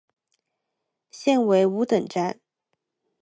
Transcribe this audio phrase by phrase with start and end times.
[1.11, 2.39] 现为五等站。